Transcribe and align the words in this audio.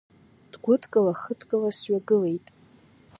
Дгәыдкыла-хыдкыла 0.51 1.69
сҩагылеит. 1.77 2.45